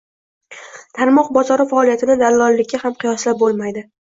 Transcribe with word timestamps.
Tarmoq 0.99 1.29
bozori 1.37 1.67
faoliyatini 1.73 2.17
dallollikka 2.25 2.83
ham 2.87 2.99
qiyoslab 3.05 3.43
bo‘lmaydi 3.45 3.89